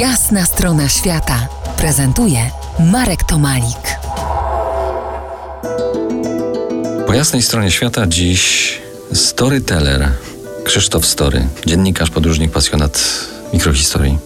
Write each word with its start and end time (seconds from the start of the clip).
Jasna 0.00 0.46
strona 0.46 0.88
świata 0.88 1.48
prezentuje 1.76 2.38
Marek 2.92 3.24
Tomalik. 3.24 3.98
Po 7.06 7.12
jasnej 7.14 7.42
stronie 7.42 7.70
świata 7.70 8.06
dziś 8.06 8.72
storyteller 9.12 10.08
Krzysztof 10.64 11.06
Story, 11.06 11.48
dziennikarz, 11.66 12.10
podróżnik, 12.10 12.52
pasjonat 12.52 13.04
mikrohistorii. 13.52 14.18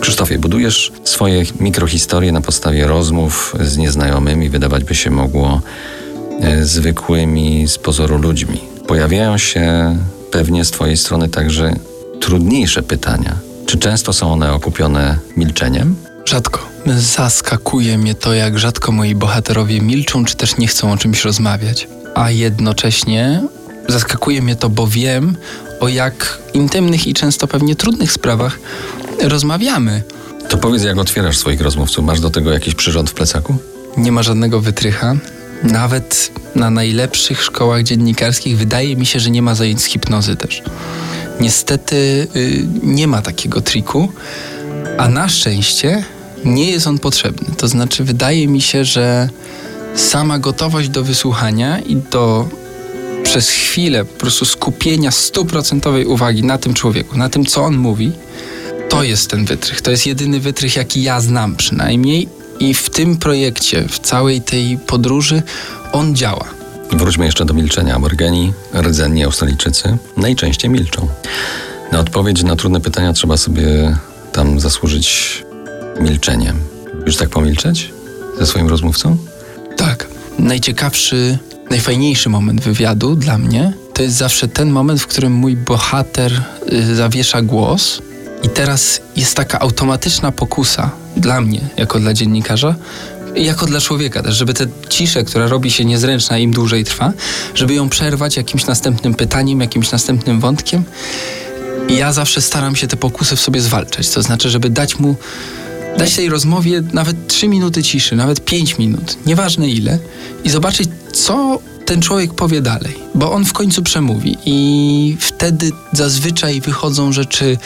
Krzysztofie, 0.00 0.38
budujesz 0.38 0.92
swoje 1.04 1.44
mikrohistorie 1.60 2.32
na 2.32 2.40
podstawie 2.40 2.86
rozmów 2.86 3.54
z 3.60 3.76
nieznajomymi, 3.76 4.50
wydawać 4.50 4.84
by 4.84 4.94
się 4.94 5.10
mogło 5.10 5.60
e, 6.40 6.64
zwykłymi 6.64 7.68
z 7.68 7.78
pozoru 7.78 8.18
ludźmi. 8.18 8.60
Pojawiają 8.86 9.38
się 9.38 9.96
pewnie 10.30 10.64
z 10.64 10.70
Twojej 10.70 10.96
strony 10.96 11.28
także 11.28 11.72
trudniejsze 12.20 12.82
pytania. 12.82 13.46
Czy 13.76 13.80
często 13.80 14.12
są 14.12 14.32
one 14.32 14.52
okupione 14.52 15.18
milczeniem? 15.36 15.96
Rzadko. 16.24 16.68
Zaskakuje 16.96 17.98
mnie 17.98 18.14
to, 18.14 18.34
jak 18.34 18.58
rzadko 18.58 18.92
moi 18.92 19.14
bohaterowie 19.14 19.80
milczą, 19.80 20.24
czy 20.24 20.36
też 20.36 20.56
nie 20.56 20.66
chcą 20.66 20.92
o 20.92 20.96
czymś 20.96 21.24
rozmawiać. 21.24 21.88
A 22.14 22.30
jednocześnie 22.30 23.42
zaskakuje 23.88 24.42
mnie 24.42 24.56
to, 24.56 24.68
bo 24.68 24.86
wiem, 24.86 25.36
o 25.80 25.88
jak 25.88 26.38
intymnych 26.54 27.06
i 27.06 27.14
często 27.14 27.46
pewnie 27.46 27.76
trudnych 27.76 28.12
sprawach 28.12 28.58
rozmawiamy. 29.22 30.02
To 30.48 30.58
powiedz, 30.58 30.82
jak 30.82 30.98
otwierasz 30.98 31.38
swoich 31.38 31.60
rozmówców. 31.60 32.04
Masz 32.04 32.20
do 32.20 32.30
tego 32.30 32.52
jakiś 32.52 32.74
przyrząd 32.74 33.10
w 33.10 33.14
plecaku? 33.14 33.56
Nie 33.96 34.12
ma 34.12 34.22
żadnego 34.22 34.60
wytrycha. 34.60 35.16
Nawet 35.62 36.30
na 36.54 36.70
najlepszych 36.70 37.42
szkołach 37.42 37.82
dziennikarskich 37.82 38.58
wydaje 38.58 38.96
mi 38.96 39.06
się, 39.06 39.20
że 39.20 39.30
nie 39.30 39.42
ma 39.42 39.54
zajęć 39.54 39.82
z 39.82 39.84
hipnozy 39.84 40.36
też. 40.36 40.62
Niestety 41.40 42.26
y, 42.36 42.66
nie 42.82 43.06
ma 43.06 43.22
takiego 43.22 43.60
triku, 43.60 44.08
a 44.98 45.08
na 45.08 45.28
szczęście 45.28 46.04
nie 46.44 46.70
jest 46.70 46.86
on 46.86 46.98
potrzebny. 46.98 47.54
To 47.56 47.68
znaczy, 47.68 48.04
wydaje 48.04 48.48
mi 48.48 48.60
się, 48.60 48.84
że 48.84 49.28
sama 49.94 50.38
gotowość 50.38 50.88
do 50.88 51.04
wysłuchania 51.04 51.78
i 51.78 51.96
do 51.96 52.48
przez 53.22 53.50
chwilę 53.50 54.04
po 54.04 54.20
prostu 54.20 54.44
skupienia 54.44 55.10
stuprocentowej 55.10 56.06
uwagi 56.06 56.42
na 56.42 56.58
tym 56.58 56.74
człowieku, 56.74 57.18
na 57.18 57.28
tym, 57.28 57.46
co 57.46 57.64
on 57.64 57.76
mówi, 57.76 58.12
to 58.88 59.02
jest 59.02 59.30
ten 59.30 59.44
wytrych. 59.44 59.80
To 59.80 59.90
jest 59.90 60.06
jedyny 60.06 60.40
wytrych, 60.40 60.76
jaki 60.76 61.02
ja 61.02 61.20
znam 61.20 61.56
przynajmniej. 61.56 62.28
I 62.60 62.74
w 62.74 62.90
tym 62.90 63.16
projekcie, 63.16 63.88
w 63.88 63.98
całej 63.98 64.40
tej 64.40 64.78
podróży, 64.86 65.42
on 65.92 66.16
działa. 66.16 66.55
Wróćmy 66.92 67.24
jeszcze 67.24 67.44
do 67.44 67.54
milczenia. 67.54 67.94
Aborygeni, 67.94 68.52
rdzenni 68.74 69.24
Australijczycy 69.24 69.98
najczęściej 70.16 70.70
milczą. 70.70 71.08
Na 71.92 72.00
odpowiedź 72.00 72.42
na 72.42 72.56
trudne 72.56 72.80
pytania 72.80 73.12
trzeba 73.12 73.36
sobie 73.36 73.96
tam 74.32 74.60
zasłużyć 74.60 75.44
milczeniem. 76.00 76.56
Już 77.06 77.16
tak 77.16 77.28
pomilczeć 77.28 77.92
ze 78.38 78.46
swoim 78.46 78.68
rozmówcą? 78.68 79.16
Tak. 79.76 80.06
Najciekawszy, 80.38 81.38
najfajniejszy 81.70 82.28
moment 82.28 82.60
wywiadu 82.60 83.16
dla 83.16 83.38
mnie 83.38 83.72
to 83.94 84.02
jest 84.02 84.16
zawsze 84.16 84.48
ten 84.48 84.70
moment, 84.70 85.00
w 85.00 85.06
którym 85.06 85.32
mój 85.32 85.56
bohater 85.56 86.42
y, 86.72 86.96
zawiesza 86.96 87.42
głos. 87.42 88.02
I 88.42 88.48
teraz 88.48 89.00
jest 89.16 89.36
taka 89.36 89.58
automatyczna 89.58 90.32
pokusa 90.32 90.90
dla 91.16 91.40
mnie, 91.40 91.60
jako 91.76 92.00
dla 92.00 92.14
dziennikarza, 92.14 92.74
jako 93.36 93.66
dla 93.66 93.80
człowieka 93.80 94.22
też, 94.22 94.36
żeby 94.36 94.54
tę 94.54 94.66
ciszę, 94.88 95.24
która 95.24 95.48
robi 95.48 95.70
się 95.70 95.84
niezręczna 95.84 96.38
im 96.38 96.52
dłużej 96.52 96.84
trwa, 96.84 97.12
żeby 97.54 97.74
ją 97.74 97.88
przerwać 97.88 98.36
jakimś 98.36 98.66
następnym 98.66 99.14
pytaniem, 99.14 99.60
jakimś 99.60 99.90
następnym 99.90 100.40
wątkiem. 100.40 100.84
I 101.88 101.96
ja 101.96 102.12
zawsze 102.12 102.40
staram 102.40 102.76
się 102.76 102.86
te 102.86 102.96
pokusy 102.96 103.36
w 103.36 103.40
sobie 103.40 103.60
zwalczać. 103.60 104.08
To 104.08 104.22
znaczy, 104.22 104.50
żeby 104.50 104.70
dać 104.70 104.98
mu, 104.98 105.16
dać 105.98 106.14
tej 106.14 106.28
rozmowie 106.28 106.82
nawet 106.92 107.26
3 107.26 107.48
minuty 107.48 107.82
ciszy, 107.82 108.16
nawet 108.16 108.44
5 108.44 108.78
minut, 108.78 109.16
nieważne 109.26 109.68
ile, 109.68 109.98
i 110.44 110.50
zobaczyć, 110.50 110.88
co 111.12 111.58
ten 111.86 112.02
człowiek 112.02 112.34
powie 112.34 112.60
dalej, 112.60 112.98
bo 113.14 113.32
on 113.32 113.44
w 113.44 113.52
końcu 113.52 113.82
przemówi. 113.82 114.36
I 114.44 115.16
wtedy 115.20 115.70
zazwyczaj 115.92 116.60
wychodzą 116.60 117.12
rzeczy 117.12 117.58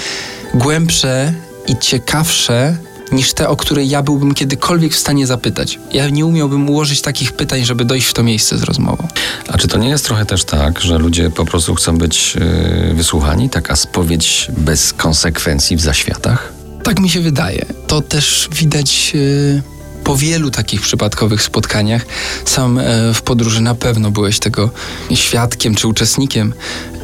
głębsze 0.55 1.33
i 1.69 1.77
ciekawsze 1.77 2.77
niż 3.13 3.33
te, 3.33 3.49
o 3.49 3.57
które 3.57 3.85
ja 3.85 4.03
byłbym 4.03 4.35
kiedykolwiek 4.35 4.93
w 4.93 4.99
stanie 4.99 5.27
zapytać. 5.27 5.79
Ja 5.93 6.09
nie 6.09 6.27
umiałbym 6.27 6.71
ułożyć 6.71 7.01
takich 7.01 7.33
pytań, 7.33 7.65
żeby 7.65 7.85
dojść 7.85 8.07
w 8.07 8.13
to 8.13 8.23
miejsce 8.23 8.59
z 8.59 8.63
rozmową. 8.63 9.09
A 9.49 9.59
czy 9.59 9.69
to 9.69 9.79
nie 9.79 9.89
jest 9.89 10.05
trochę 10.05 10.27
też 10.27 10.45
tak, 10.45 10.81
że 10.81 10.99
ludzie 10.99 11.31
po 11.31 11.45
prostu 11.45 11.75
chcą 11.75 11.99
być 11.99 12.35
yy, 12.35 12.95
wysłuchani? 12.95 13.51
Taka 13.51 13.77
spowiedź 13.77 14.49
bez 14.59 14.93
konsekwencji 14.93 15.77
w 15.77 15.81
zaświatach? 15.81 16.53
Tak 16.83 17.01
mi 17.01 17.11
się 17.11 17.21
wydaje. 17.21 17.67
To 17.87 18.01
też 18.01 18.49
widać. 18.53 19.15
Yy 19.15 19.63
po 20.05 20.17
wielu 20.17 20.51
takich 20.51 20.81
przypadkowych 20.81 21.43
spotkaniach, 21.43 22.07
sam 22.45 22.79
e, 22.79 23.15
w 23.15 23.23
podróży 23.23 23.61
na 23.61 23.75
pewno 23.75 24.11
byłeś 24.11 24.39
tego 24.39 24.71
świadkiem 25.15 25.75
czy 25.75 25.89
uczestnikiem, 25.89 26.55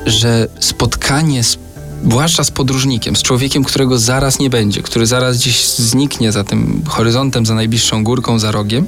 że 0.07 0.49
spotkanie 0.61 1.45
z 1.45 1.59
zwłaszcza 2.05 2.45
z 2.45 2.51
podróżnikiem, 2.51 3.17
z 3.17 3.23
człowiekiem, 3.23 3.65
którego 3.65 3.99
zaraz 3.99 4.39
nie 4.39 4.51
będzie, 4.51 4.83
który 4.83 5.07
zaraz 5.07 5.39
gdzieś 5.39 5.67
zniknie 5.69 6.33
za 6.33 6.45
tym 6.45 6.83
horyzontem, 6.89 7.47
za 7.47 7.55
najbliższą 7.55 8.05
górką, 8.05 8.39
za 8.39 8.53
rogiem, 8.53 8.87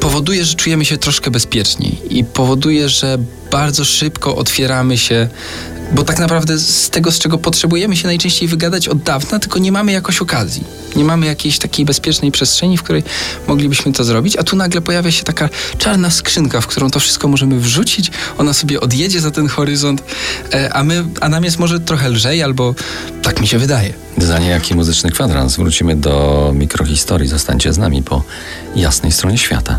powoduje, 0.00 0.44
że 0.44 0.54
czujemy 0.54 0.84
się 0.84 0.96
troszkę 0.96 1.30
bezpieczniej 1.30 1.98
i 2.10 2.24
powoduje, 2.24 2.88
że 2.88 3.18
bardzo 3.50 3.84
szybko 3.84 4.36
otwieramy 4.36 4.98
się 4.98 5.28
bo 5.92 6.04
tak 6.04 6.18
naprawdę 6.18 6.58
z 6.58 6.90
tego, 6.90 7.12
z 7.12 7.18
czego 7.18 7.38
potrzebujemy 7.38 7.96
się 7.96 8.06
najczęściej 8.06 8.48
wygadać 8.48 8.88
od 8.88 9.02
dawna, 9.02 9.38
tylko 9.38 9.58
nie 9.58 9.72
mamy 9.72 9.92
jakoś 9.92 10.22
okazji. 10.22 10.64
Nie 10.96 11.04
mamy 11.04 11.26
jakiejś 11.26 11.58
takiej 11.58 11.84
bezpiecznej 11.84 12.32
przestrzeni, 12.32 12.78
w 12.78 12.82
której 12.82 13.02
moglibyśmy 13.46 13.92
to 13.92 14.04
zrobić, 14.04 14.36
a 14.36 14.42
tu 14.42 14.56
nagle 14.56 14.80
pojawia 14.80 15.10
się 15.10 15.24
taka 15.24 15.48
czarna 15.78 16.10
skrzynka, 16.10 16.60
w 16.60 16.66
którą 16.66 16.90
to 16.90 17.00
wszystko 17.00 17.28
możemy 17.28 17.60
wrzucić, 17.60 18.10
ona 18.38 18.52
sobie 18.52 18.80
odjedzie 18.80 19.20
za 19.20 19.30
ten 19.30 19.48
horyzont, 19.48 20.02
e, 20.52 20.72
a, 20.72 20.84
my, 20.84 21.04
a 21.20 21.28
nam 21.28 21.44
jest 21.44 21.58
może 21.58 21.80
trochę 21.80 22.08
lżej, 22.08 22.42
albo 22.42 22.74
tak 23.22 23.40
mi 23.40 23.46
się 23.48 23.58
wydaje. 23.58 23.92
Za 24.18 24.38
niejaki 24.38 24.74
muzyczny 24.74 25.10
kwadrans. 25.10 25.56
Wrócimy 25.56 25.96
do 25.96 26.52
mikrohistorii. 26.54 27.28
Zostańcie 27.28 27.72
z 27.72 27.78
nami 27.78 28.02
po 28.02 28.22
jasnej 28.76 29.12
stronie 29.12 29.38
świata. 29.38 29.78